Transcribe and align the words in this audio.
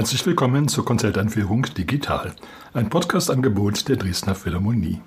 Herzlich 0.00 0.24
willkommen 0.24 0.66
zur 0.66 0.86
Konzerteinführung 0.86 1.66
Digital, 1.76 2.34
ein 2.72 2.88
Podcast-Angebot 2.88 3.86
der 3.86 3.96
Dresdner 3.96 4.34
Philharmonie. 4.34 5.02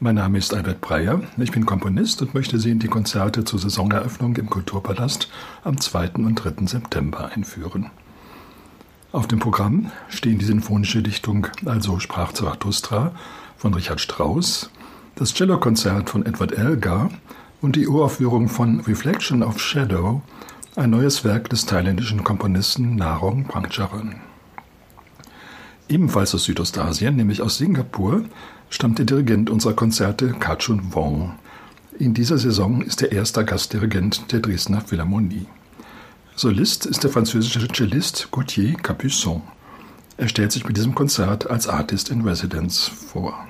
Mein 0.00 0.14
Name 0.14 0.38
ist 0.38 0.54
Albert 0.54 0.80
Breyer, 0.80 1.20
ich 1.36 1.52
bin 1.52 1.66
Komponist 1.66 2.22
und 2.22 2.32
möchte 2.32 2.58
Sie 2.58 2.70
in 2.70 2.78
die 2.78 2.88
Konzerte 2.88 3.44
zur 3.44 3.58
Saisoneröffnung 3.58 4.34
im 4.36 4.48
Kulturpalast 4.48 5.28
am 5.64 5.78
2. 5.78 6.12
und 6.12 6.36
3. 6.36 6.66
September 6.66 7.30
einführen. 7.30 7.90
Auf 9.12 9.28
dem 9.28 9.38
Programm 9.38 9.92
stehen 10.08 10.38
die 10.38 10.46
sinfonische 10.46 11.02
Dichtung 11.02 11.48
Also 11.66 11.98
sprach 11.98 12.32
Zarathustra 12.32 13.12
von 13.58 13.74
Richard 13.74 14.00
Strauss, 14.00 14.70
das 15.16 15.32
Cellokonzert 15.32 16.10
von 16.10 16.26
Edward 16.26 16.52
Elgar 16.52 17.10
und 17.60 17.76
die 17.76 17.86
Uraufführung 17.86 18.48
von 18.48 18.80
Reflection 18.80 19.42
of 19.42 19.60
Shadow, 19.60 20.22
ein 20.76 20.90
neues 20.90 21.24
Werk 21.24 21.48
des 21.50 21.66
thailändischen 21.66 22.24
Komponisten 22.24 22.96
Narong 22.96 23.44
Prangcharan. 23.44 24.16
Ebenfalls 25.88 26.34
aus 26.34 26.44
Südostasien, 26.44 27.14
nämlich 27.14 27.42
aus 27.42 27.58
Singapur, 27.58 28.24
stammt 28.70 28.98
der 28.98 29.06
Dirigent 29.06 29.50
unserer 29.50 29.74
Konzerte 29.74 30.32
Kachun 30.32 30.92
Wong. 30.94 31.34
In 31.98 32.12
dieser 32.12 32.38
Saison 32.38 32.82
ist 32.82 33.02
er 33.02 33.12
erster 33.12 33.44
Gastdirigent 33.44 34.32
der 34.32 34.40
Dresdner 34.40 34.80
Philharmonie. 34.80 35.46
Solist 36.34 36.86
ist 36.86 37.04
der 37.04 37.10
französische 37.10 37.68
Cellist 37.68 38.28
Gauthier 38.32 38.74
Capuçon. 38.78 39.42
Er 40.16 40.26
stellt 40.26 40.50
sich 40.50 40.66
mit 40.66 40.76
diesem 40.76 40.96
Konzert 40.96 41.48
als 41.48 41.68
Artist 41.68 42.10
in 42.10 42.22
Residence 42.22 42.88
vor. 42.88 43.46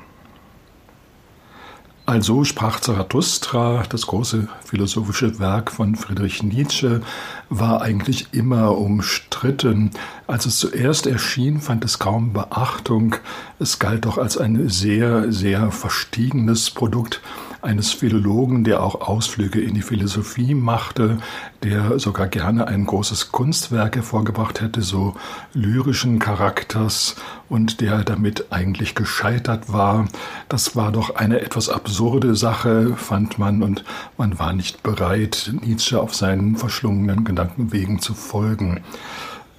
Also 2.06 2.44
sprach 2.44 2.80
Zarathustra, 2.80 3.82
das 3.88 4.06
große 4.06 4.46
philosophische 4.62 5.38
Werk 5.38 5.72
von 5.72 5.96
Friedrich 5.96 6.42
Nietzsche, 6.42 7.00
war 7.48 7.80
eigentlich 7.80 8.28
immer 8.32 8.76
umstritten. 8.76 9.90
Als 10.26 10.44
es 10.44 10.58
zuerst 10.58 11.06
erschien, 11.06 11.62
fand 11.62 11.82
es 11.82 11.98
kaum 11.98 12.34
Beachtung. 12.34 13.16
Es 13.58 13.78
galt 13.78 14.04
doch 14.04 14.18
als 14.18 14.36
ein 14.36 14.68
sehr, 14.68 15.32
sehr 15.32 15.70
verstiegenes 15.70 16.70
Produkt 16.70 17.22
eines 17.64 17.92
Philologen, 17.92 18.62
der 18.64 18.82
auch 18.82 19.00
Ausflüge 19.00 19.60
in 19.60 19.74
die 19.74 19.82
Philosophie 19.82 20.54
machte, 20.54 21.18
der 21.62 21.98
sogar 21.98 22.28
gerne 22.28 22.66
ein 22.68 22.86
großes 22.86 23.32
Kunstwerk 23.32 23.96
hervorgebracht 23.96 24.60
hätte, 24.60 24.82
so 24.82 25.14
lyrischen 25.52 26.18
Charakters 26.18 27.16
und 27.48 27.80
der 27.80 28.04
damit 28.04 28.52
eigentlich 28.52 28.94
gescheitert 28.94 29.72
war. 29.72 30.06
Das 30.48 30.76
war 30.76 30.92
doch 30.92 31.16
eine 31.16 31.40
etwas 31.40 31.68
absurde 31.68 32.34
Sache, 32.34 32.94
fand 32.96 33.38
man, 33.38 33.62
und 33.62 33.84
man 34.18 34.38
war 34.38 34.52
nicht 34.52 34.82
bereit, 34.82 35.52
Nietzsche 35.62 36.00
auf 36.00 36.14
seinen 36.14 36.56
verschlungenen 36.56 37.24
Gedankenwegen 37.24 37.98
zu 37.98 38.14
folgen. 38.14 38.82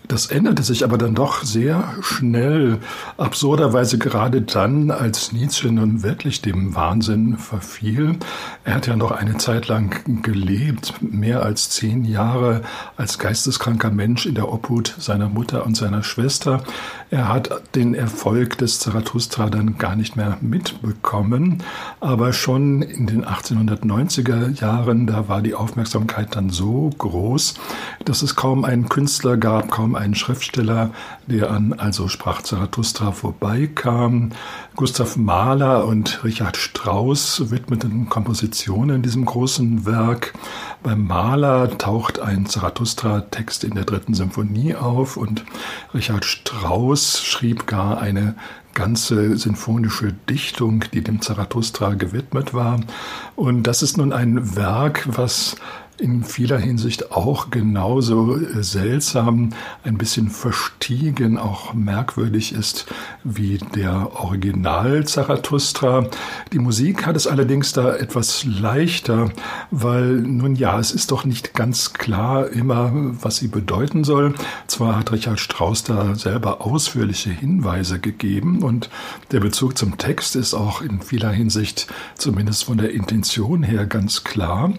Das 0.07 0.27
änderte 0.27 0.63
sich 0.63 0.83
aber 0.83 0.97
dann 0.97 1.15
doch 1.15 1.43
sehr 1.43 1.95
schnell, 2.01 2.79
absurderweise 3.17 3.97
gerade 3.97 4.41
dann, 4.41 4.91
als 4.91 5.31
Nietzsche 5.31 5.71
nun 5.71 6.03
wirklich 6.03 6.41
dem 6.41 6.75
Wahnsinn 6.75 7.37
verfiel. 7.37 8.17
Er 8.63 8.75
hat 8.75 8.87
ja 8.87 8.95
noch 8.95 9.11
eine 9.11 9.37
Zeit 9.37 9.67
lang 9.67 10.21
gelebt, 10.21 10.93
mehr 11.01 11.43
als 11.43 11.69
zehn 11.69 12.05
Jahre 12.05 12.61
als 12.97 13.17
geisteskranker 13.17 13.89
Mensch 13.89 14.25
in 14.25 14.35
der 14.35 14.51
Obhut 14.51 14.95
seiner 14.99 15.29
Mutter 15.29 15.65
und 15.65 15.75
seiner 15.75 16.03
Schwester. 16.03 16.63
Er 17.09 17.29
hat 17.29 17.49
den 17.75 17.95
Erfolg 17.95 18.57
des 18.57 18.79
Zarathustra 18.79 19.49
dann 19.49 19.77
gar 19.77 19.95
nicht 19.95 20.15
mehr 20.15 20.37
mitbekommen, 20.41 21.63
aber 21.99 22.33
schon 22.33 22.81
in 22.81 23.07
den 23.07 23.25
1890er 23.25 24.59
Jahren, 24.59 25.07
da 25.07 25.27
war 25.27 25.41
die 25.41 25.55
Aufmerksamkeit 25.55 26.35
dann 26.35 26.49
so 26.49 26.91
groß, 26.97 27.55
dass 28.03 28.21
es 28.21 28.35
kaum 28.35 28.65
einen 28.65 28.89
Künstler 28.89 29.37
gab, 29.37 29.71
kaum 29.71 29.94
einen 29.95 30.15
Schriftsteller, 30.15 30.91
der 31.27 31.51
an 31.51 31.73
Also 31.73 32.07
sprach 32.07 32.41
Zarathustra 32.41 33.11
vorbeikam. 33.11 34.31
Gustav 34.75 35.15
Mahler 35.17 35.85
und 35.85 36.23
Richard 36.23 36.57
Strauss 36.57 37.49
widmeten 37.51 38.09
Kompositionen 38.09 39.01
diesem 39.01 39.25
großen 39.25 39.85
Werk. 39.85 40.33
Beim 40.83 41.05
Mahler 41.05 41.77
taucht 41.77 42.19
ein 42.19 42.45
Zarathustra-Text 42.45 43.63
in 43.63 43.75
der 43.75 43.85
dritten 43.85 44.13
Symphonie 44.13 44.75
auf 44.75 45.17
und 45.17 45.45
Richard 45.93 46.25
Strauss 46.25 47.23
schrieb 47.23 47.67
gar 47.67 47.99
eine 47.99 48.35
ganze 48.75 49.37
sinfonische 49.37 50.13
Dichtung, 50.29 50.83
die 50.93 51.01
dem 51.01 51.21
Zarathustra 51.21 51.95
gewidmet 51.95 52.53
war. 52.53 52.79
Und 53.35 53.63
das 53.63 53.81
ist 53.81 53.97
nun 53.97 54.13
ein 54.13 54.55
Werk, 54.55 55.07
was 55.07 55.55
in 55.97 56.23
vieler 56.23 56.57
Hinsicht 56.57 57.11
auch 57.11 57.49
genauso 57.49 58.37
äh, 58.37 58.63
seltsam, 58.63 59.51
ein 59.83 59.97
bisschen 59.97 60.29
verstiegen, 60.29 61.37
auch 61.37 61.73
merkwürdig 61.73 62.53
ist 62.53 62.85
wie 63.23 63.57
der 63.57 64.11
Original 64.19 65.05
Zarathustra. 65.05 66.07
Die 66.51 66.59
Musik 66.59 67.05
hat 67.05 67.15
es 67.15 67.27
allerdings 67.27 67.73
da 67.73 67.95
etwas 67.95 68.43
leichter, 68.45 69.31
weil 69.71 70.07
nun 70.07 70.55
ja, 70.55 70.79
es 70.79 70.91
ist 70.91 71.11
doch 71.11 71.25
nicht 71.25 71.53
ganz 71.53 71.93
klar 71.93 72.49
immer, 72.49 72.91
was 72.93 73.37
sie 73.37 73.47
bedeuten 73.47 74.03
soll. 74.03 74.33
Zwar 74.67 74.97
hat 74.97 75.11
Richard 75.11 75.39
Strauss 75.39 75.83
da 75.83 76.15
selber 76.15 76.65
ausführliche 76.65 77.29
Hinweise 77.29 77.99
gegeben 77.99 78.63
und 78.63 78.89
der 79.31 79.39
Bezug 79.39 79.77
zum 79.77 79.97
Text 79.97 80.35
ist 80.35 80.53
auch 80.53 80.81
in 80.81 81.01
vieler 81.01 81.31
Hinsicht 81.31 81.87
zumindest 82.15 82.65
von 82.65 82.77
der 82.77 82.91
Intention 82.91 83.63
her 83.63 83.85
ganz 83.85 84.23
klar. 84.23 84.73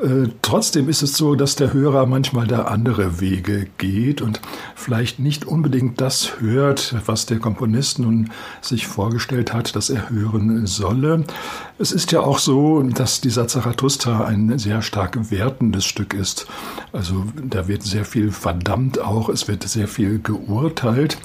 Äh, 0.00 0.28
trotzdem 0.40 0.88
ist 0.88 1.02
es 1.02 1.14
so, 1.14 1.34
dass 1.34 1.56
der 1.56 1.72
Hörer 1.72 2.06
manchmal 2.06 2.46
da 2.46 2.62
andere 2.62 3.20
Wege 3.20 3.66
geht 3.76 4.22
und 4.22 4.40
vielleicht 4.74 5.18
nicht 5.18 5.44
unbedingt 5.44 6.00
das 6.00 6.40
hört, 6.40 6.94
was 7.06 7.26
der 7.26 7.38
Komponist 7.38 7.98
nun 7.98 8.30
sich 8.62 8.86
vorgestellt 8.86 9.52
hat, 9.52 9.76
dass 9.76 9.90
er 9.90 10.08
hören 10.08 10.66
solle. 10.66 11.24
Es 11.78 11.92
ist 11.92 12.12
ja 12.12 12.20
auch 12.20 12.38
so, 12.38 12.82
dass 12.82 13.20
dieser 13.20 13.46
Zarathustra 13.46 14.24
ein 14.24 14.58
sehr 14.58 14.80
stark 14.80 15.30
wertendes 15.30 15.84
Stück 15.84 16.14
ist. 16.14 16.46
Also 16.92 17.24
da 17.42 17.68
wird 17.68 17.82
sehr 17.82 18.04
viel 18.04 18.32
verdammt 18.32 19.00
auch, 19.00 19.28
es 19.28 19.48
wird 19.48 19.64
sehr 19.64 19.88
viel 19.88 20.18
geurteilt. 20.18 21.18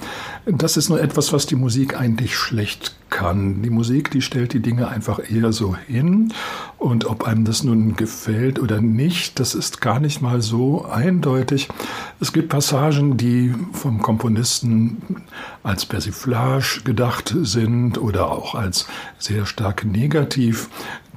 Das 0.44 0.76
ist 0.76 0.90
nur 0.90 1.00
etwas, 1.00 1.32
was 1.32 1.46
die 1.46 1.56
Musik 1.56 1.98
eigentlich 1.98 2.36
schlecht 2.36 2.94
kann. 3.10 3.62
Die 3.62 3.70
Musik, 3.70 4.10
die 4.10 4.22
stellt 4.22 4.52
die 4.52 4.60
Dinge 4.60 4.88
einfach 4.88 5.20
eher 5.30 5.52
so 5.52 5.76
hin. 5.76 6.32
Und 6.86 7.06
ob 7.06 7.24
einem 7.24 7.44
das 7.44 7.64
nun 7.64 7.96
gefällt 7.96 8.60
oder 8.60 8.80
nicht, 8.80 9.40
das 9.40 9.56
ist 9.56 9.80
gar 9.80 9.98
nicht 9.98 10.22
mal 10.22 10.40
so 10.40 10.84
eindeutig. 10.84 11.66
Es 12.20 12.32
gibt 12.32 12.48
Passagen, 12.48 13.16
die 13.16 13.52
vom 13.72 14.00
Komponisten 14.00 15.24
als 15.64 15.84
Persiflage 15.84 16.82
gedacht 16.84 17.34
sind 17.42 17.98
oder 17.98 18.30
auch 18.30 18.54
als 18.54 18.86
sehr 19.18 19.46
stark 19.46 19.84
negativ 19.84 20.68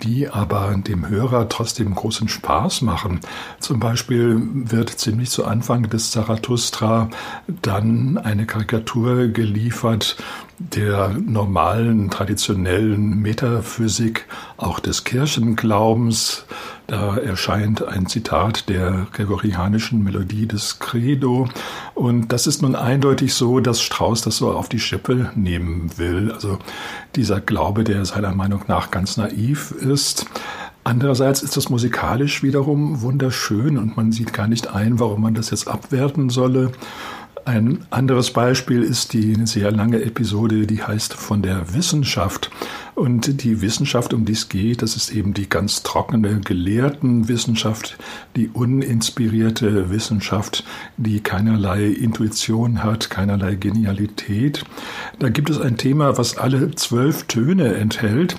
die 0.04 0.30
aber 0.30 0.76
dem 0.76 1.08
Hörer 1.08 1.50
trotzdem 1.50 1.94
großen 1.94 2.28
Spaß 2.28 2.82
machen. 2.82 3.20
Zum 3.60 3.80
Beispiel 3.80 4.42
wird 4.54 4.90
ziemlich 4.90 5.30
zu 5.30 5.46
Anfang 5.46 5.90
des 5.90 6.12
Zarathustra 6.12 7.10
dann 7.62 8.18
eine 8.18 8.46
Karikatur 8.46 9.28
geliefert 9.28 10.18
der 10.60 11.10
normalen, 11.10 12.10
traditionellen 12.10 13.22
Metaphysik, 13.22 14.26
auch 14.58 14.80
des 14.80 15.04
Kirchenglaubens. 15.04 16.46
Da 16.90 17.18
erscheint 17.18 17.88
ein 17.88 18.08
Zitat 18.08 18.68
der 18.68 19.06
gregorianischen 19.14 20.04
Melodie 20.04 20.48
des 20.48 20.80
Credo. 20.80 21.48
Und 21.94 22.30
das 22.34 22.48
ist 22.48 22.64
nun 22.64 22.76
eindeutig 22.76 23.36
so, 23.36 23.60
dass 23.60 23.80
Strauss 23.80 24.24
das 24.24 24.38
so 24.38 24.52
auf 24.52 24.70
die 24.70 24.80
Schippe 24.80 25.30
nehmen 25.36 25.92
will. 25.98 26.32
Also 26.32 26.58
dieser 27.16 27.42
Glaube, 27.42 27.84
der 27.84 28.06
seiner 28.06 28.34
Meinung 28.34 28.64
nach 28.68 28.90
ganz 28.90 29.18
naiv 29.18 29.70
ist. 29.70 30.26
Andererseits 30.84 31.44
ist 31.44 31.56
das 31.58 31.70
musikalisch 31.70 32.42
wiederum 32.42 33.04
wunderschön 33.04 33.78
und 33.78 33.96
man 33.96 34.12
sieht 34.12 34.34
gar 34.34 34.48
nicht 34.48 34.74
ein, 34.74 35.00
warum 35.00 35.22
man 35.22 35.36
das 35.36 35.52
jetzt 35.52 35.68
abwerten 35.68 36.32
solle. 36.32 36.72
Ein 37.46 37.86
anderes 37.92 38.32
Beispiel 38.32 38.82
ist 38.82 39.14
die 39.14 39.46
sehr 39.46 39.72
lange 39.72 40.02
Episode, 40.02 40.66
die 40.66 40.84
heißt 40.84 41.14
von 41.14 41.44
der 41.44 41.74
Wissenschaft. 41.74 42.50
Und 43.00 43.44
die 43.44 43.62
Wissenschaft, 43.62 44.14
um 44.14 44.26
die 44.26 44.34
es 44.34 44.50
geht, 44.50 44.82
das 44.82 44.98
ist 44.98 45.10
eben 45.12 45.34
die 45.34 45.48
ganz 45.48 45.84
trockene 45.84 46.42
Gelehrtenwissenschaft, 46.42 47.98
die 48.36 48.50
uninspirierte 48.50 49.90
Wissenschaft, 49.90 50.66
die 50.98 51.22
keinerlei 51.22 51.86
Intuition 51.86 52.84
hat, 52.84 53.10
keinerlei 53.10 53.56
Genialität. 53.56 54.66
Da 55.18 55.30
gibt 55.30 55.50
es 55.50 55.62
ein 55.62 55.78
Thema, 55.78 56.18
was 56.18 56.38
alle 56.38 56.76
zwölf 56.76 57.24
Töne 57.24 57.76
enthält. 57.76 58.36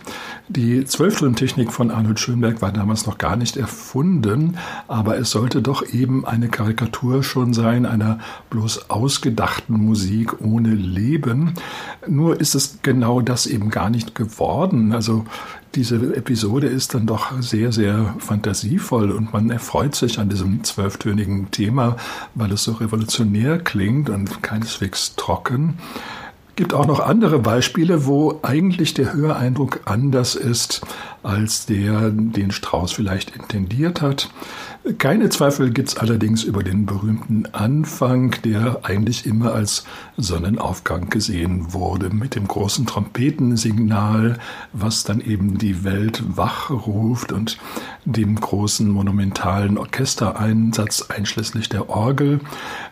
Die 0.48 0.84
Zwölftontechnik 0.84 1.72
von 1.72 1.90
Arnold 1.90 2.20
Schönberg 2.20 2.60
war 2.60 2.72
damals 2.72 3.06
noch 3.06 3.16
gar 3.16 3.36
nicht 3.36 3.56
erfunden, 3.56 4.58
aber 4.88 5.16
es 5.16 5.30
sollte 5.30 5.62
doch 5.62 5.88
eben 5.90 6.26
eine 6.26 6.48
Karikatur 6.48 7.22
schon 7.22 7.54
sein, 7.54 7.86
einer 7.86 8.18
bloß 8.50 8.90
ausgedachten 8.90 9.82
Musik 9.82 10.42
ohne 10.42 10.74
Leben. 10.74 11.54
Nur 12.06 12.40
ist 12.40 12.54
es 12.54 12.80
genau 12.82 13.22
das 13.22 13.46
eben 13.46 13.70
gar 13.70 13.88
nicht 13.88 14.14
geworden 14.14 14.49
geworden. 14.50 14.92
Also 14.92 15.24
diese 15.74 15.96
Episode 16.16 16.66
ist 16.66 16.94
dann 16.94 17.06
doch 17.06 17.30
sehr, 17.40 17.72
sehr 17.72 18.14
fantasievoll 18.18 19.12
und 19.12 19.32
man 19.32 19.50
erfreut 19.50 19.94
sich 19.94 20.18
an 20.18 20.28
diesem 20.28 20.64
zwölftönigen 20.64 21.50
Thema, 21.50 21.96
weil 22.34 22.52
es 22.52 22.64
so 22.64 22.72
revolutionär 22.72 23.58
klingt 23.58 24.10
und 24.10 24.42
keineswegs 24.42 25.14
trocken 25.14 25.78
gibt 26.56 26.74
auch 26.74 26.86
noch 26.86 27.00
andere 27.00 27.38
Beispiele, 27.38 28.04
wo 28.04 28.40
eigentlich 28.42 28.92
der 28.92 29.14
Höreindruck 29.14 29.80
anders 29.86 30.34
ist 30.34 30.82
als 31.22 31.64
der, 31.64 32.10
den 32.10 32.50
Strauß 32.50 32.92
vielleicht 32.92 33.34
intendiert 33.34 34.02
hat. 34.02 34.28
Keine 34.96 35.28
Zweifel 35.28 35.72
gibt 35.72 35.90
es 35.90 35.96
allerdings 35.98 36.42
über 36.42 36.62
den 36.62 36.86
berühmten 36.86 37.44
Anfang, 37.52 38.34
der 38.44 38.80
eigentlich 38.82 39.26
immer 39.26 39.52
als 39.52 39.84
Sonnenaufgang 40.16 41.10
gesehen 41.10 41.74
wurde, 41.74 42.08
mit 42.08 42.34
dem 42.34 42.48
großen 42.48 42.86
Trompetensignal, 42.86 44.38
was 44.72 45.04
dann 45.04 45.20
eben 45.20 45.58
die 45.58 45.84
Welt 45.84 46.22
wachruft 46.34 47.30
und 47.30 47.58
dem 48.06 48.36
großen 48.40 48.88
monumentalen 48.88 49.76
Orchestereinsatz 49.76 51.10
einschließlich 51.10 51.68
der 51.68 51.90
Orgel. 51.90 52.40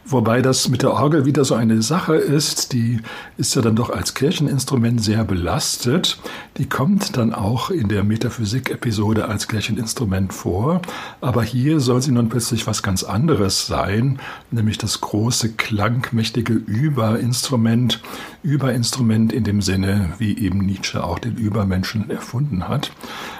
Wobei 0.04 0.42
das 0.42 0.68
mit 0.68 0.82
der 0.82 0.92
Orgel 0.92 1.24
wieder 1.24 1.46
so 1.46 1.54
eine 1.54 1.80
Sache 1.80 2.16
ist, 2.16 2.74
die 2.74 3.00
ist 3.38 3.54
ja 3.56 3.62
dann 3.62 3.76
doch 3.76 3.88
als 3.88 4.12
Kircheninstrument 4.12 5.02
sehr 5.02 5.24
belastet. 5.24 6.18
Die 6.58 6.68
kommt 6.68 7.16
dann 7.16 7.32
auch 7.32 7.70
in 7.70 7.88
der 7.88 8.04
Metaphysik-Episode 8.04 9.26
als 9.26 9.48
Kircheninstrument 9.48 10.34
vor, 10.34 10.82
aber 11.22 11.42
hier 11.42 11.77
soll 11.80 12.02
sie 12.02 12.12
nun 12.12 12.28
plötzlich 12.28 12.66
was 12.66 12.82
ganz 12.82 13.02
anderes 13.02 13.66
sein, 13.66 14.18
nämlich 14.50 14.78
das 14.78 15.00
große, 15.00 15.52
klangmächtige 15.52 16.52
Überinstrument. 16.52 18.00
Überinstrument 18.42 19.32
in 19.32 19.44
dem 19.44 19.62
Sinne, 19.62 20.12
wie 20.18 20.38
eben 20.38 20.58
Nietzsche 20.58 21.02
auch 21.02 21.18
den 21.18 21.36
Übermenschen 21.36 22.10
erfunden 22.10 22.68
hat. 22.68 22.92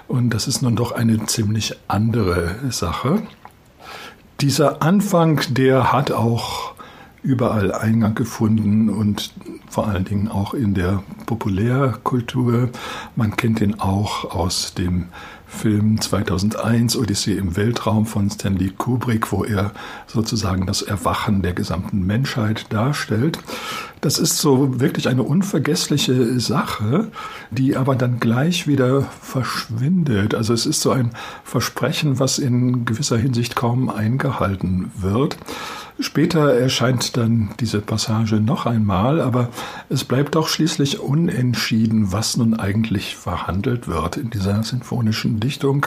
Und 0.06 0.30
das 0.30 0.48
ist 0.48 0.62
nun 0.62 0.76
doch 0.76 0.92
eine 0.92 1.26
ziemlich 1.26 1.74
andere 1.88 2.56
Sache. 2.70 3.22
Dieser 4.40 4.82
Anfang, 4.82 5.40
der 5.50 5.92
hat 5.92 6.12
auch 6.12 6.74
überall 7.22 7.72
Eingang 7.72 8.14
gefunden 8.14 8.88
und 8.88 9.32
vor 9.68 9.88
allen 9.88 10.04
Dingen 10.04 10.28
auch 10.28 10.54
in 10.54 10.74
der 10.74 11.02
Populärkultur. 11.26 12.70
Man 13.16 13.36
kennt 13.36 13.60
ihn 13.60 13.80
auch 13.80 14.24
aus 14.24 14.74
dem 14.74 15.08
Film 15.48 16.00
2001 16.00 16.96
Odyssee 16.96 17.32
im 17.32 17.56
Weltraum 17.56 18.06
von 18.06 18.30
Stanley 18.30 18.70
Kubrick, 18.76 19.32
wo 19.32 19.44
er 19.44 19.72
sozusagen 20.06 20.66
das 20.66 20.82
Erwachen 20.82 21.42
der 21.42 21.54
gesamten 21.54 22.06
Menschheit 22.06 22.66
darstellt. 22.70 23.38
Das 24.00 24.18
ist 24.18 24.38
so 24.38 24.78
wirklich 24.78 25.08
eine 25.08 25.24
unvergessliche 25.24 26.38
Sache, 26.38 27.08
die 27.50 27.76
aber 27.76 27.96
dann 27.96 28.20
gleich 28.20 28.68
wieder 28.68 29.02
verschwindet. 29.20 30.34
Also 30.34 30.52
es 30.52 30.66
ist 30.66 30.80
so 30.80 30.92
ein 30.92 31.10
Versprechen, 31.42 32.20
was 32.20 32.38
in 32.38 32.84
gewisser 32.84 33.16
Hinsicht 33.16 33.56
kaum 33.56 33.88
eingehalten 33.88 34.92
wird. 34.96 35.38
Später 36.00 36.54
erscheint 36.54 37.16
dann 37.16 37.50
diese 37.58 37.80
Passage 37.80 38.36
noch 38.36 38.66
einmal, 38.66 39.20
aber 39.20 39.48
es 39.88 40.04
bleibt 40.04 40.36
doch 40.36 40.46
schließlich 40.46 41.00
unentschieden, 41.00 42.12
was 42.12 42.36
nun 42.36 42.54
eigentlich 42.54 43.16
verhandelt 43.16 43.88
wird 43.88 44.16
in 44.16 44.30
dieser 44.30 44.62
sinfonischen 44.62 45.40
Dichtung. 45.40 45.86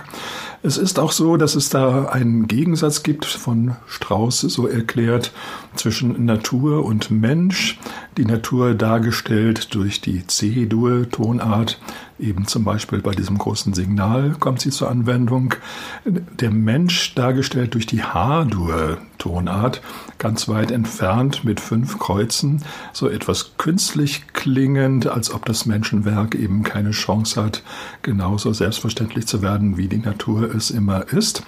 Es 0.64 0.78
ist 0.78 1.00
auch 1.00 1.14
so, 1.14 1.38
dass 1.38 1.56
es 1.56 1.70
da 1.70 2.06
einen 2.06 2.48
Gegensatz 2.48 3.04
gibt, 3.04 3.26
von 3.26 3.78
Strauss 3.88 4.42
so 4.42 4.68
erklärt, 4.68 5.32
zwischen 5.76 6.26
Natur 6.26 6.84
und 6.84 7.10
Mensch. 7.10 7.80
Die 8.18 8.26
Natur 8.26 8.74
dargestellt 8.74 9.74
durch 9.74 10.02
die 10.02 10.28
C-Dur-Tonart, 10.28 11.80
eben 12.20 12.46
zum 12.46 12.66
Beispiel 12.66 13.00
bei 13.00 13.12
diesem 13.12 13.38
großen 13.38 13.74
Signal 13.74 14.36
kommt 14.38 14.60
sie 14.60 14.70
zur 14.70 14.92
Anwendung. 14.92 15.56
Der 16.04 16.52
Mensch 16.52 17.16
dargestellt 17.16 17.74
durch 17.74 17.86
die 17.86 18.04
H-Dur-Tonart, 18.04 19.82
ganz 20.18 20.50
weit 20.50 20.72
entfernt 20.72 21.46
mit 21.46 21.62
fünf 21.62 22.00
Kreuzen, 22.00 22.64
so 22.92 23.08
etwas 23.08 23.54
künstlich 23.58 24.28
klingend, 24.34 25.08
als 25.08 25.34
ob 25.34 25.46
das 25.46 25.66
Menschenwerk 25.66 26.36
eben 26.36 26.64
keine 26.64 26.92
Chance 26.92 27.42
hat, 27.42 27.64
genauso 28.02 28.52
selbstverständlich 28.52 29.26
zu 29.26 29.42
werden, 29.42 29.78
wie 29.78 29.88
die 29.88 30.00
Natur 30.00 30.54
es 30.54 30.70
immer 30.70 31.14
ist. 31.14 31.44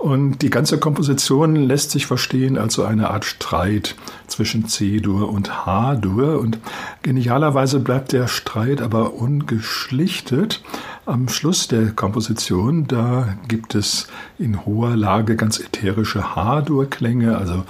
Und 0.00 0.38
die 0.40 0.48
ganze 0.48 0.80
Komposition 0.80 1.54
lässt 1.56 1.90
sich 1.90 2.06
verstehen 2.06 2.56
als 2.56 2.72
so 2.72 2.84
eine 2.84 3.10
Art 3.10 3.26
Streit 3.26 3.96
zwischen 4.28 4.66
C-Dur 4.66 5.28
und 5.28 5.66
H-Dur. 5.66 6.40
Und 6.40 6.58
genialerweise 7.02 7.80
bleibt 7.80 8.12
der 8.12 8.26
Streit 8.26 8.80
aber 8.80 9.12
ungeschlichtet. 9.12 10.62
Am 11.04 11.28
Schluss 11.28 11.68
der 11.68 11.90
Komposition, 11.90 12.86
da 12.86 13.34
gibt 13.46 13.74
es 13.74 14.08
in 14.38 14.64
hoher 14.64 14.96
Lage 14.96 15.36
ganz 15.36 15.60
ätherische 15.60 16.34
H-Dur-Klänge, 16.34 17.36
also 17.36 17.64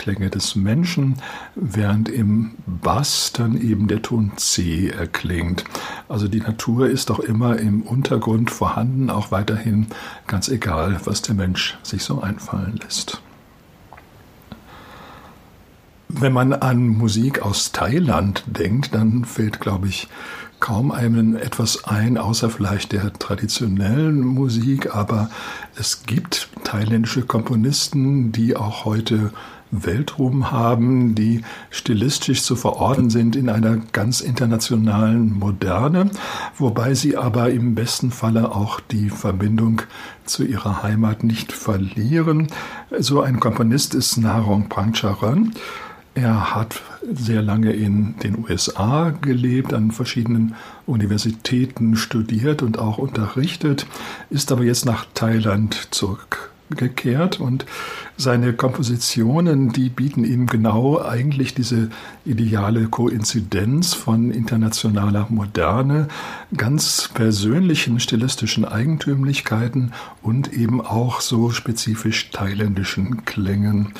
Klänge 0.00 0.30
des 0.30 0.56
Menschen, 0.56 1.16
während 1.54 2.08
im 2.08 2.52
Bass 2.66 3.32
dann 3.34 3.60
eben 3.60 3.86
der 3.86 4.00
Ton 4.00 4.32
C 4.36 4.88
erklingt. 4.88 5.64
Also 6.08 6.26
die 6.26 6.40
Natur 6.40 6.88
ist 6.88 7.10
doch 7.10 7.18
immer 7.18 7.58
im 7.58 7.82
Untergrund 7.82 8.50
vorhanden, 8.50 9.10
auch 9.10 9.30
weiterhin, 9.30 9.88
ganz 10.26 10.48
egal, 10.48 10.98
was 11.04 11.20
der 11.20 11.34
Mensch 11.34 11.76
sich 11.82 12.02
so 12.02 12.22
einfallen 12.22 12.80
lässt. 12.82 13.20
Wenn 16.08 16.32
man 16.32 16.54
an 16.54 16.88
Musik 16.88 17.42
aus 17.42 17.72
Thailand 17.72 18.42
denkt, 18.46 18.94
dann 18.94 19.26
fällt, 19.26 19.60
glaube 19.60 19.88
ich, 19.88 20.08
kaum 20.60 20.92
einem 20.92 21.36
etwas 21.36 21.84
ein, 21.84 22.16
außer 22.16 22.48
vielleicht 22.48 22.92
der 22.92 23.12
traditionellen 23.12 24.20
Musik, 24.20 24.94
aber 24.94 25.28
es 25.76 26.04
gibt 26.04 26.48
thailändische 26.64 27.22
Komponisten, 27.22 28.32
die 28.32 28.56
auch 28.56 28.86
heute 28.86 29.30
Weltruhm 29.70 30.50
haben, 30.50 31.14
die 31.14 31.42
stilistisch 31.70 32.42
zu 32.42 32.56
verorten 32.56 33.10
sind 33.10 33.36
in 33.36 33.48
einer 33.48 33.76
ganz 33.92 34.20
internationalen 34.20 35.38
Moderne, 35.38 36.10
wobei 36.58 36.94
sie 36.94 37.16
aber 37.16 37.50
im 37.50 37.74
besten 37.74 38.10
Falle 38.10 38.52
auch 38.54 38.80
die 38.80 39.10
Verbindung 39.10 39.82
zu 40.24 40.44
ihrer 40.44 40.82
Heimat 40.82 41.24
nicht 41.24 41.52
verlieren. 41.52 42.48
So 42.98 43.22
ein 43.22 43.40
Komponist 43.40 43.94
ist 43.94 44.16
Narong 44.16 44.68
Prangcharan. 44.68 45.52
Er 46.14 46.54
hat 46.54 46.82
sehr 47.12 47.40
lange 47.40 47.72
in 47.72 48.16
den 48.18 48.44
USA 48.44 49.10
gelebt, 49.10 49.72
an 49.72 49.92
verschiedenen 49.92 50.54
Universitäten 50.86 51.96
studiert 51.96 52.62
und 52.62 52.78
auch 52.78 52.98
unterrichtet, 52.98 53.86
ist 54.28 54.50
aber 54.50 54.64
jetzt 54.64 54.84
nach 54.84 55.06
Thailand 55.14 55.88
zurück 55.92 56.49
gekehrt 56.70 57.40
und 57.40 57.66
seine 58.16 58.52
Kompositionen, 58.52 59.72
die 59.72 59.88
bieten 59.88 60.24
ihm 60.24 60.46
genau 60.46 61.00
eigentlich 61.02 61.54
diese 61.54 61.90
ideale 62.24 62.86
Koinzidenz 62.86 63.94
von 63.94 64.30
internationaler 64.30 65.26
Moderne, 65.30 66.08
ganz 66.56 67.08
persönlichen 67.12 68.00
stilistischen 68.00 68.64
Eigentümlichkeiten 68.64 69.92
und 70.22 70.52
eben 70.52 70.80
auch 70.80 71.20
so 71.20 71.50
spezifisch 71.50 72.30
thailändischen 72.30 73.24
Klängen. 73.24 73.94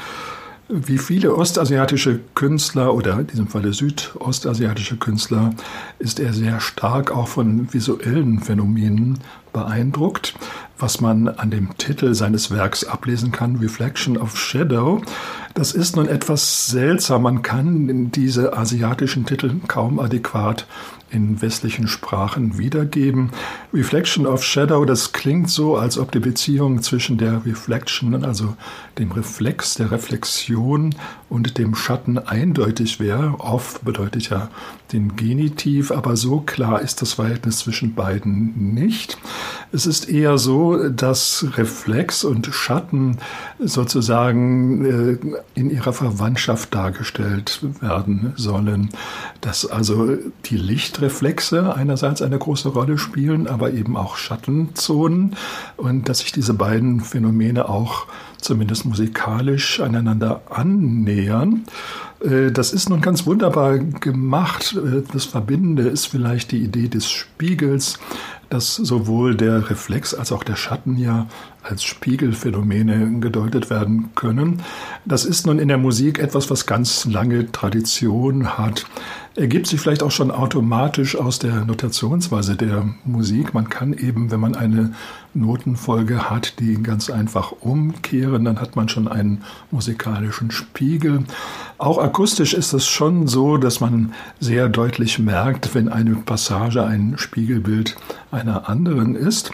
Wie 0.73 0.99
viele 0.99 1.35
ostasiatische 1.35 2.21
Künstler 2.37 2.95
oder 2.95 3.19
in 3.19 3.27
diesem 3.27 3.49
Falle 3.49 3.73
südostasiatische 3.73 4.99
Künstler 4.99 5.51
ist 5.99 6.21
er 6.21 6.33
sehr 6.33 6.61
stark 6.61 7.11
auch 7.11 7.27
von 7.27 7.73
visuellen 7.73 8.39
Phänomenen 8.39 9.19
beeindruckt, 9.53 10.35
was 10.79 11.01
man 11.01 11.27
an 11.27 11.51
dem 11.51 11.77
Titel 11.77 12.15
seines 12.15 12.53
Werks 12.53 12.85
ablesen 12.85 13.33
kann, 13.33 13.57
Reflection 13.57 14.17
of 14.17 14.39
Shadow. 14.39 15.03
Das 15.55 15.73
ist 15.73 15.97
nun 15.97 16.07
etwas 16.07 16.69
seltsam. 16.69 17.23
Man 17.23 17.43
kann 17.43 18.13
diese 18.13 18.57
asiatischen 18.57 19.27
Titel 19.27 19.57
kaum 19.67 19.99
adäquat 19.99 20.69
in 21.11 21.43
westlichen 21.43 21.89
Sprachen 21.89 22.59
wiedergeben. 22.59 23.31
Reflection 23.73 24.27
of 24.27 24.45
Shadow, 24.45 24.85
das 24.85 25.13
klingt 25.13 25.51
so, 25.51 25.77
als 25.77 25.99
ob 25.99 26.13
die 26.13 26.21
Beziehung 26.21 26.83
zwischen 26.83 27.19
der 27.19 27.45
Reflection, 27.45 28.25
also 28.25 28.57
dem 28.99 29.13
Reflex, 29.13 29.75
der 29.75 29.91
Reflexion 29.91 30.95
und 31.29 31.59
dem 31.59 31.75
Schatten 31.75 32.19
eindeutig 32.19 33.01
wäre. 33.01 33.35
Oft 33.39 33.85
bedeutet 33.85 34.31
ja 34.31 34.51
den 34.93 35.17
Genitiv, 35.17 35.91
aber 35.91 36.17
so 36.17 36.41
klar 36.41 36.81
ist 36.81 37.03
das 37.03 37.15
Verhältnis 37.15 37.59
zwischen 37.59 37.95
beiden 37.95 38.75
nicht. 38.75 39.19
Es 39.73 39.87
ist 39.87 40.09
eher 40.09 40.37
so, 40.37 40.89
dass 40.89 41.47
Reflex 41.57 42.25
und 42.25 42.47
Schatten 42.47 43.19
sozusagen 43.61 44.85
äh, 44.85 45.39
in 45.55 45.71
ihrer 45.71 45.93
Verwandtschaft 45.93 46.75
dargestellt 46.75 47.61
werden 47.81 48.33
sollen, 48.37 48.91
dass 49.41 49.67
also 49.67 50.17
die 50.47 50.57
Lichtreflexe 50.57 51.75
einerseits 51.75 52.21
eine 52.21 52.39
große 52.39 52.71
Rolle 52.71 52.99
spielen, 52.99 53.47
aber 53.47 53.73
eben 53.73 53.97
auch 53.97 54.17
Schattenzonen 54.17 55.37
und 55.77 56.09
dass 56.09 56.19
sich 56.19 56.33
diese 56.33 56.55
beiden 56.55 57.01
Phänomene 57.01 57.69
auch 57.69 58.07
zumindest 58.41 58.87
musikalisch 58.87 59.81
aneinander 59.81 60.43
annähern. 60.51 61.65
Äh, 62.23 62.51
das 62.53 62.73
ist 62.73 62.89
nun 62.89 63.01
ganz 63.01 63.27
wunderbar 63.27 63.79
gemacht. 63.79 64.77
Äh, 64.77 65.03
das 65.13 65.25
Verbindende 65.25 65.89
ist 65.89 66.07
vielleicht 66.07 66.53
die 66.53 66.63
Idee 66.63 66.89
des 66.89 67.11
Spiegels, 67.11 67.99
dass 68.49 68.75
sowohl 68.75 69.37
der 69.37 69.71
Reflex 69.71 70.13
als 70.13 70.33
auch 70.33 70.43
der 70.43 70.57
Schatten 70.57 70.97
ja 70.97 71.29
als 71.63 71.85
Spiegelphänomene 71.85 73.21
gedeutet 73.21 73.71
werden 73.71 74.11
können. 74.15 74.63
Das 75.05 75.25
ist 75.25 75.47
nun 75.47 75.59
in 75.59 75.69
der 75.69 75.79
Musik 75.79 76.19
etwas, 76.19 76.51
was 76.51 76.67
ganz 76.67 77.05
lange 77.05 77.53
Tradition 77.53 78.59
hat. 78.59 78.87
Ergibt 79.37 79.69
sich 79.69 79.81
vielleicht 79.81 80.03
auch 80.03 80.11
schon 80.11 80.33
automatisch 80.33 81.17
aus 81.17 81.39
der 81.39 81.65
Notationsweise 81.65 82.57
der 82.57 82.89
Musik. 83.05 83.55
Man 83.55 83.69
kann 83.69 83.93
eben, 83.93 84.31
wenn 84.33 84.41
man 84.41 84.57
eine 84.57 84.93
Notenfolge 85.35 86.31
hat, 86.31 86.59
die 86.61 86.83
ganz 86.83 87.11
einfach 87.11 87.53
umkehren, 87.61 88.45
dann 88.45 88.61
hat 88.61 88.77
man 88.77 88.89
schon 88.89 89.09
einen 89.09 89.45
musikalischen 89.71 90.51
Spiegel. 90.51 91.25
Auch 91.79 91.99
akustisch 91.99 92.55
ist 92.55 92.73
es 92.73 92.87
schon 92.87 93.27
so, 93.27 93.57
dass 93.57 93.81
man 93.81 94.13
sehr 94.41 94.69
deutlich 94.69 95.19
merkt, 95.19 95.75
wenn 95.75 95.89
eine 95.89 96.17
Passage 96.17 96.85
ein 96.85 97.15
Spiegelbild 97.17 97.97
einer 98.31 98.69
anderen 98.69 99.15
ist. 99.15 99.53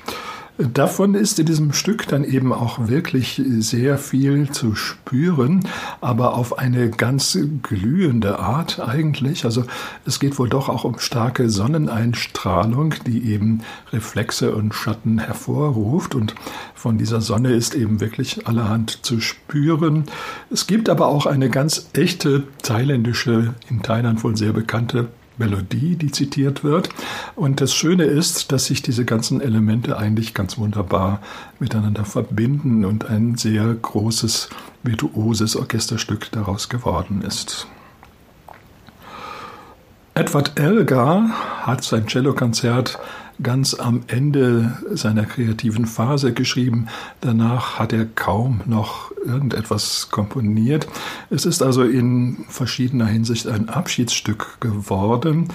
Davon 0.59 1.15
ist 1.15 1.39
in 1.39 1.45
diesem 1.45 1.75
Stück 1.75 2.09
dann 2.09 2.25
eben 2.25 2.51
auch 2.51 2.89
wirklich 2.89 3.43
sehr 3.59 3.99
viel 3.99 4.51
zu 4.51 4.75
spüren, 4.75 5.69
aber 6.01 6.35
auf 6.35 6.59
eine 6.59 6.89
ganz 6.89 7.39
glühende 7.63 8.39
Art 8.39 8.81
eigentlich. 8.81 9.45
Also 9.45 9.65
es 10.07 10.19
geht 10.19 10.39
wohl 10.39 10.49
doch 10.49 10.71
auch 10.71 10.85
um 10.85 10.99
starke 10.99 11.51
Sonneneinstrahlung, 11.51 12.95
die 13.07 13.31
eben 13.31 13.61
Reflexe 13.93 14.57
und 14.57 14.75
Schatten 14.75 15.19
hervorruft 15.19 16.15
und 16.15 16.35
von 16.75 16.97
dieser 16.97 17.21
Sonne 17.21 17.53
ist 17.53 17.75
eben 17.75 18.01
wirklich 18.01 18.47
allerhand 18.47 19.05
zu 19.05 19.21
spüren. 19.21 20.05
Es 20.51 20.67
gibt 20.67 20.89
aber 20.89 21.09
auch 21.09 21.27
eine 21.27 21.51
ganz 21.51 21.91
echte 21.93 22.45
thailändische, 22.63 23.55
in 23.69 23.83
Thailand 23.83 24.25
wohl 24.25 24.39
sehr 24.39 24.55
bekannte 24.55 25.09
Melodie, 25.39 25.97
die 25.97 26.11
zitiert 26.11 26.65
wird. 26.65 26.89
Und 27.35 27.61
das 27.61 27.75
Schöne 27.75 28.05
ist, 28.05 28.53
dass 28.53 28.67
sich 28.67 28.83
diese 28.83 29.05
ganzen 29.05 29.41
Elemente 29.41 29.97
eigentlich 29.97 30.35
ganz 30.35 30.59
wunderbar 30.59 31.21
miteinander 31.59 32.05
verbinden 32.05 32.85
und 32.85 33.09
ein 33.09 33.37
sehr 33.37 33.75
großes, 33.75 34.49
virtuoses 34.83 35.57
Orchesterstück 35.57 36.31
daraus 36.33 36.69
geworden 36.69 37.23
ist. 37.23 37.67
Edward 40.15 40.59
Elgar 40.59 41.29
hat 41.67 41.85
sein 41.85 42.09
Cellokonzert 42.09 42.99
ganz 43.43 43.75
am 43.75 44.03
Ende 44.07 44.79
seiner 44.93 45.25
kreativen 45.25 45.85
Phase 45.85 46.33
geschrieben. 46.33 46.89
Danach 47.21 47.79
hat 47.79 47.93
er 47.93 48.07
kaum 48.07 48.63
noch 48.65 49.13
irgendetwas 49.27 50.09
komponiert. 50.11 50.87
Es 51.31 51.45
ist 51.45 51.63
also 51.63 51.83
in 51.83 52.45
verschiedener 52.49 53.07
Hinsicht 53.07 53.47
ein 53.47 53.69
Abschiedsstück 53.69 54.61
geworden. 54.61 55.49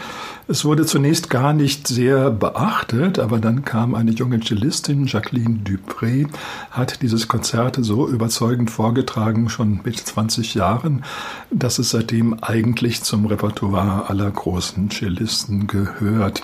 Es 0.47 0.65
wurde 0.65 0.85
zunächst 0.85 1.29
gar 1.29 1.53
nicht 1.53 1.87
sehr 1.87 2.29
beachtet, 2.29 3.19
aber 3.19 3.39
dann 3.39 3.63
kam 3.63 3.95
eine 3.95 4.11
junge 4.11 4.41
Cellistin, 4.41 5.05
Jacqueline 5.07 5.59
Dupré, 5.63 6.27
hat 6.71 7.01
dieses 7.01 7.27
Konzert 7.27 7.77
so 7.79 8.07
überzeugend 8.07 8.69
vorgetragen, 8.69 9.49
schon 9.49 9.79
mit 9.83 9.97
20 9.97 10.55
Jahren, 10.55 11.03
dass 11.51 11.79
es 11.79 11.91
seitdem 11.91 12.43
eigentlich 12.43 13.03
zum 13.03 13.25
Repertoire 13.25 14.09
aller 14.09 14.29
großen 14.29 14.89
Cellisten 14.89 15.67
gehört. 15.67 16.43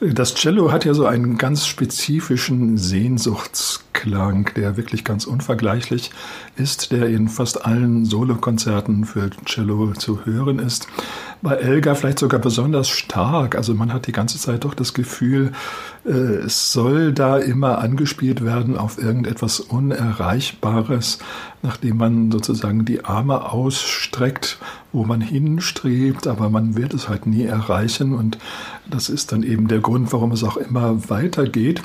Das 0.00 0.34
Cello 0.34 0.72
hat 0.72 0.84
ja 0.84 0.94
so 0.94 1.06
einen 1.06 1.38
ganz 1.38 1.66
spezifischen 1.66 2.78
Sehnsuchtsklang, 2.78 4.50
der 4.56 4.76
wirklich 4.76 5.04
ganz 5.04 5.26
unvergleichlich 5.26 6.10
ist, 6.62 6.92
der 6.92 7.08
in 7.08 7.28
fast 7.28 7.66
allen 7.66 8.04
Solokonzerten 8.04 9.04
für 9.04 9.30
Cello 9.44 9.92
zu 9.92 10.24
hören 10.24 10.60
ist. 10.60 10.86
Bei 11.42 11.56
Elga 11.56 11.96
vielleicht 11.96 12.20
sogar 12.20 12.38
besonders 12.38 12.88
stark. 12.88 13.56
Also 13.56 13.74
man 13.74 13.92
hat 13.92 14.06
die 14.06 14.12
ganze 14.12 14.38
Zeit 14.38 14.64
doch 14.64 14.74
das 14.74 14.94
Gefühl, 14.94 15.52
äh, 16.04 16.10
es 16.10 16.72
soll 16.72 17.12
da 17.12 17.36
immer 17.36 17.78
angespielt 17.78 18.44
werden 18.44 18.78
auf 18.78 19.02
irgendetwas 19.02 19.58
Unerreichbares, 19.58 21.18
nachdem 21.62 21.96
man 21.96 22.30
sozusagen 22.30 22.84
die 22.84 23.04
Arme 23.04 23.50
ausstreckt, 23.50 24.58
wo 24.92 25.04
man 25.04 25.20
hinstrebt, 25.20 26.28
aber 26.28 26.48
man 26.48 26.76
wird 26.76 26.94
es 26.94 27.08
halt 27.08 27.26
nie 27.26 27.44
erreichen 27.44 28.14
und 28.14 28.38
das 28.88 29.08
ist 29.08 29.32
dann 29.32 29.42
eben 29.42 29.66
der 29.66 29.80
Grund, 29.80 30.12
warum 30.12 30.30
es 30.32 30.44
auch 30.44 30.56
immer 30.56 31.10
weitergeht. 31.10 31.82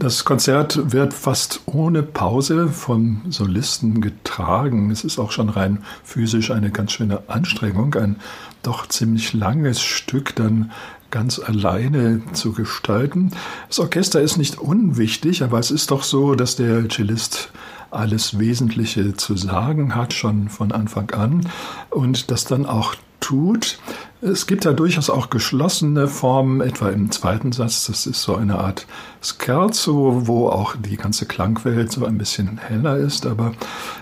Das 0.00 0.24
Konzert 0.24 0.92
wird 0.92 1.12
fast 1.12 1.62
ohne 1.66 2.04
Pause 2.04 2.68
vom 2.68 3.22
Solisten 3.30 4.00
getragen. 4.00 4.92
Es 4.92 5.02
ist 5.02 5.18
auch 5.18 5.32
schon 5.32 5.48
rein 5.48 5.82
physisch 6.04 6.52
eine 6.52 6.70
ganz 6.70 6.92
schöne 6.92 7.24
Anstrengung, 7.26 7.96
ein 7.96 8.14
doch 8.62 8.86
ziemlich 8.86 9.32
langes 9.32 9.80
Stück 9.80 10.36
dann 10.36 10.70
ganz 11.10 11.40
alleine 11.40 12.22
zu 12.32 12.52
gestalten. 12.52 13.32
Das 13.66 13.80
Orchester 13.80 14.20
ist 14.20 14.36
nicht 14.36 14.60
unwichtig, 14.60 15.42
aber 15.42 15.58
es 15.58 15.72
ist 15.72 15.90
doch 15.90 16.04
so, 16.04 16.36
dass 16.36 16.54
der 16.54 16.88
Cellist 16.88 17.50
alles 17.90 18.38
Wesentliche 18.38 19.14
zu 19.14 19.36
sagen 19.36 19.96
hat, 19.96 20.12
schon 20.12 20.48
von 20.48 20.70
Anfang 20.70 21.10
an, 21.10 21.44
und 21.90 22.30
das 22.30 22.44
dann 22.44 22.66
auch 22.66 22.94
tut. 23.18 23.80
Es 24.20 24.48
gibt 24.48 24.64
ja 24.64 24.72
durchaus 24.72 25.10
auch 25.10 25.30
geschlossene 25.30 26.08
Formen, 26.08 26.60
etwa 26.60 26.88
im 26.88 27.12
zweiten 27.12 27.52
Satz. 27.52 27.86
Das 27.86 28.04
ist 28.04 28.20
so 28.20 28.34
eine 28.34 28.58
Art 28.58 28.86
Scherzo, 29.20 30.26
wo 30.26 30.48
auch 30.48 30.74
die 30.74 30.96
ganze 30.96 31.24
Klangwelt 31.26 31.92
so 31.92 32.04
ein 32.04 32.18
bisschen 32.18 32.58
heller 32.58 32.96
ist. 32.96 33.26
Aber 33.26 33.52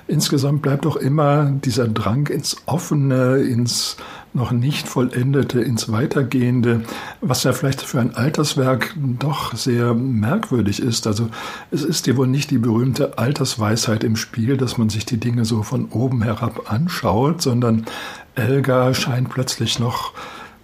insgesamt 0.07 0.63
bleibt 0.63 0.87
doch 0.87 0.97
immer 0.97 1.51
dieser 1.51 1.87
Drang 1.87 2.29
ins 2.29 2.57
Offene, 2.65 3.37
ins 3.39 3.99
noch 4.37 4.52
nicht 4.52 4.87
vollendete, 4.87 5.61
ins 5.61 5.90
Weitergehende, 5.90 6.83
was 7.21 7.43
ja 7.43 7.52
vielleicht 7.52 7.83
für 7.83 8.00
ein 8.00 8.14
Alterswerk 8.14 8.95
doch 8.97 9.55
sehr 9.55 9.95
merkwürdig 9.95 10.81
ist. 10.81 11.07
Also 11.07 11.28
es 11.71 11.83
ist 11.83 12.07
ja 12.07 12.16
wohl 12.16 12.28
nicht 12.28 12.50
die 12.50 12.59
berühmte 12.59 13.19
Altersweisheit 13.19 14.05
im 14.05 14.14
Spiel, 14.14 14.57
dass 14.57 14.78
man 14.78 14.90
sich 14.90 15.07
die 15.07 15.19
Dinge 15.19 15.45
so 15.45 15.62
von 15.62 15.87
oben 15.87 16.23
herab 16.23 16.71
anschaut, 16.71 17.43
sondern 17.43 17.87
Elga 18.35 18.95
scheint 18.95 19.31
plötzlich 19.31 19.78
noch 19.78 20.12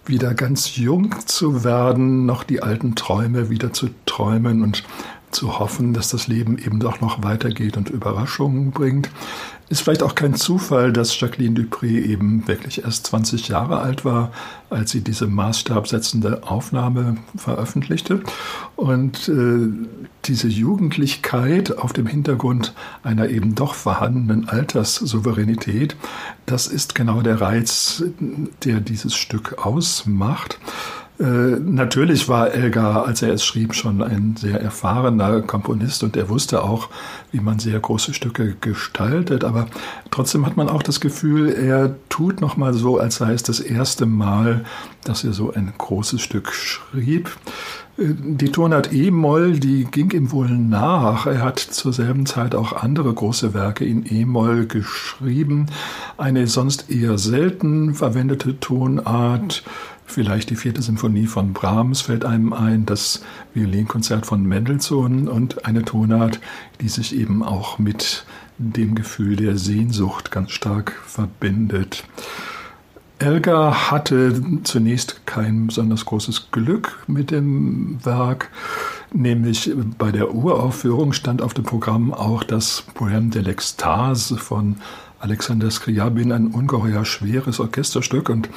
wieder 0.05 0.33
ganz 0.33 0.75
jung 0.75 1.15
zu 1.25 1.63
werden, 1.63 2.25
noch 2.25 2.43
die 2.43 2.61
alten 2.61 2.95
Träume 2.95 3.49
wieder 3.49 3.73
zu 3.73 3.89
träumen 4.05 4.61
und 4.61 4.83
zu 5.31 5.59
hoffen, 5.59 5.93
dass 5.93 6.09
das 6.09 6.27
Leben 6.27 6.57
eben 6.57 6.79
doch 6.79 7.01
noch 7.01 7.23
weitergeht 7.23 7.77
und 7.77 7.89
Überraschungen 7.89 8.71
bringt. 8.71 9.09
Ist 9.73 9.81
vielleicht 9.81 10.03
auch 10.03 10.13
kein 10.13 10.35
Zufall, 10.35 10.93
dass 10.93 11.19
Jacqueline 11.19 11.59
Dupré 11.59 12.05
eben 12.05 12.47
wirklich 12.47 12.83
erst 12.83 13.07
20 13.07 13.47
Jahre 13.47 13.79
alt 13.79 14.05
war, 14.05 14.31
als 14.69 14.91
sie 14.91 15.01
diese 15.01 15.25
maßstabsetzende 15.25 16.43
Aufnahme 16.43 17.17
veröffentlichte. 17.35 18.21
Und 18.75 19.27
äh, 19.29 19.67
diese 20.25 20.47
Jugendlichkeit 20.47 21.75
auf 21.75 21.91
dem 21.91 22.05
Hintergrund 22.05 22.75
einer 23.01 23.29
eben 23.29 23.55
doch 23.55 23.73
vorhandenen 23.73 24.47
Alterssouveränität, 24.47 25.95
das 26.45 26.67
ist 26.67 26.93
genau 26.93 27.23
der 27.23 27.41
Reiz, 27.41 28.03
der 28.65 28.79
dieses 28.79 29.15
Stück 29.15 29.65
ausmacht. 29.65 30.59
Äh, 31.19 31.23
natürlich 31.23 32.27
war 32.27 32.51
Elgar, 32.51 33.05
als 33.05 33.21
er 33.21 33.33
es 33.33 33.45
schrieb, 33.45 33.75
schon 33.75 34.01
ein 34.01 34.35
sehr 34.35 34.59
erfahrener 34.59 35.41
Komponist 35.41 36.03
und 36.03 36.17
er 36.17 36.27
wusste 36.29 36.63
auch, 36.63 36.89
wie 37.31 37.39
man 37.39 37.59
sehr 37.59 37.79
große 37.79 38.13
Stücke 38.13 38.55
gestaltet. 38.59 39.43
Aber 39.43 39.67
trotzdem 40.09 40.45
hat 40.45 40.57
man 40.57 40.69
auch 40.69 40.81
das 40.81 40.99
Gefühl, 40.99 41.49
er 41.49 41.95
tut 42.09 42.41
noch 42.41 42.57
mal 42.57 42.73
so, 42.73 42.97
als 42.97 43.17
sei 43.17 43.33
es 43.33 43.43
das 43.43 43.59
erste 43.59 44.07
Mal, 44.07 44.65
dass 45.03 45.23
er 45.23 45.33
so 45.33 45.53
ein 45.53 45.71
großes 45.77 46.19
Stück 46.19 46.51
schrieb. 46.51 47.29
Äh, 47.97 48.13
die 48.17 48.51
Tonart 48.51 48.91
E-Moll, 48.91 49.59
die 49.59 49.85
ging 49.85 50.09
ihm 50.11 50.31
wohl 50.31 50.49
nach. 50.49 51.27
Er 51.27 51.43
hat 51.43 51.59
zur 51.59 51.93
selben 51.93 52.25
Zeit 52.25 52.55
auch 52.55 52.73
andere 52.73 53.13
große 53.13 53.53
Werke 53.53 53.85
in 53.85 54.03
E-Moll 54.11 54.65
geschrieben. 54.65 55.67
Eine 56.17 56.47
sonst 56.47 56.89
eher 56.89 57.19
selten 57.19 57.93
verwendete 57.93 58.59
Tonart 58.59 59.63
Vielleicht 60.13 60.51
die 60.51 60.55
vierte 60.55 60.83
Symphonie 60.83 61.25
von 61.25 61.53
Brahms 61.53 62.01
fällt 62.01 62.23
einem 62.23 62.53
ein, 62.53 62.85
das 62.85 63.23
Violinkonzert 63.55 64.27
von 64.27 64.45
Mendelssohn 64.45 65.27
und 65.27 65.65
eine 65.65 65.83
Tonart, 65.83 66.39
die 66.81 66.87
sich 66.87 67.15
eben 67.15 67.41
auch 67.41 67.79
mit 67.79 68.23
dem 68.59 68.93
Gefühl 68.93 69.37
der 69.37 69.57
Sehnsucht 69.57 70.29
ganz 70.29 70.51
stark 70.51 70.91
verbindet. 71.03 72.03
Elgar 73.17 73.89
hatte 73.89 74.39
zunächst 74.63 75.25
kein 75.25 75.65
besonders 75.65 76.05
großes 76.05 76.51
Glück 76.51 77.03
mit 77.07 77.31
dem 77.31 77.97
Werk, 78.05 78.51
nämlich 79.13 79.71
bei 79.97 80.11
der 80.11 80.35
Uraufführung 80.35 81.13
stand 81.13 81.41
auf 81.41 81.55
dem 81.55 81.63
Programm 81.63 82.13
auch 82.13 82.43
das 82.43 82.83
Poème 82.93 83.31
de 83.31 83.41
l'Extase 83.41 84.37
von 84.37 84.75
Alexander 85.23 85.71
Skriabin 85.71 86.33
ein 86.33 86.47
ungeheuer 86.47 87.05
schweres 87.05 87.61
Orchesterstück 87.61 88.27
und 88.27 88.49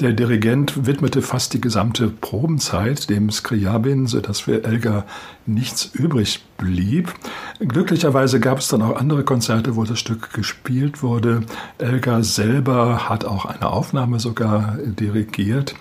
der 0.00 0.12
Dirigent 0.12 0.84
widmete 0.84 1.22
fast 1.22 1.54
die 1.54 1.60
gesamte 1.60 2.08
Probenzeit 2.08 3.08
dem 3.08 3.30
Skriabin, 3.30 4.08
sodass 4.08 4.40
für 4.40 4.64
Elgar 4.64 5.04
nichts 5.46 5.84
übrig 5.92 6.44
blieb. 6.56 7.14
Glücklicherweise 7.60 8.40
gab 8.40 8.58
es 8.58 8.66
dann 8.66 8.82
auch 8.82 8.96
andere 8.96 9.22
Konzerte, 9.22 9.76
wo 9.76 9.84
das 9.84 10.00
Stück 10.00 10.32
gespielt 10.32 11.04
wurde. 11.04 11.42
Elgar 11.78 12.24
selber 12.24 13.08
hat 13.08 13.24
auch 13.24 13.44
eine 13.44 13.70
Aufnahme 13.70 14.18
sogar 14.18 14.76
dirigiert. 14.84 15.76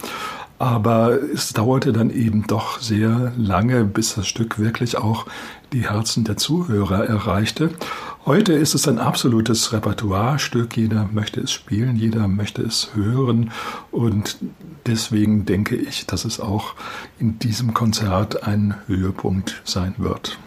Aber 0.59 1.21
es 1.21 1.53
dauerte 1.53 1.93
dann 1.93 2.09
eben 2.09 2.47
doch 2.47 2.79
sehr 2.79 3.31
lange, 3.37 3.85
bis 3.85 4.15
das 4.15 4.27
Stück 4.27 4.57
wirklich 4.57 4.97
auch 4.97 5.27
die 5.71 5.87
Herzen 5.89 6.23
der 6.23 6.37
Zuhörer 6.37 7.05
erreichte. 7.05 7.69
Heute 8.25 8.53
ist 8.53 8.73
es 8.73 8.87
ein 8.87 8.97
absolutes 8.97 9.71
Repertoirestück. 9.71 10.75
Jeder 10.75 11.07
möchte 11.13 11.41
es 11.41 11.51
spielen, 11.51 11.95
jeder 11.95 12.27
möchte 12.27 12.63
es 12.63 12.89
hören. 12.95 13.51
Und 13.91 14.37
deswegen 14.87 15.45
denke 15.45 15.75
ich, 15.75 16.07
dass 16.07 16.25
es 16.25 16.39
auch 16.39 16.73
in 17.19 17.37
diesem 17.37 17.73
Konzert 17.75 18.43
ein 18.47 18.75
Höhepunkt 18.87 19.61
sein 19.63 19.93
wird. 19.97 20.39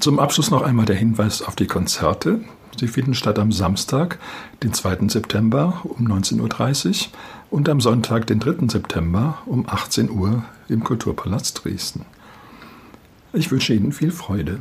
Zum 0.00 0.20
Abschluss 0.20 0.50
noch 0.50 0.62
einmal 0.62 0.86
der 0.86 0.96
Hinweis 0.96 1.42
auf 1.42 1.56
die 1.56 1.66
Konzerte. 1.66 2.40
Sie 2.78 2.88
finden 2.88 3.14
statt 3.14 3.38
am 3.38 3.50
Samstag, 3.50 4.18
den 4.62 4.72
2. 4.72 5.08
September 5.08 5.80
um 5.84 6.06
19.30 6.06 6.88
Uhr 6.88 7.06
und 7.50 7.68
am 7.68 7.80
Sonntag, 7.80 8.26
den 8.26 8.38
3. 8.38 8.68
September 8.68 9.38
um 9.46 9.68
18 9.68 10.10
Uhr 10.10 10.44
im 10.68 10.84
Kulturpalast 10.84 11.64
Dresden. 11.64 12.04
Ich 13.32 13.50
wünsche 13.50 13.74
Ihnen 13.74 13.92
viel 13.92 14.12
Freude. 14.12 14.60